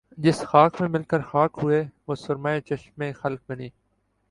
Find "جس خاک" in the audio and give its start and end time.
0.17-0.81